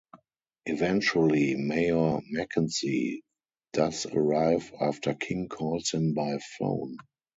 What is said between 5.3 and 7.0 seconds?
calls him by phone.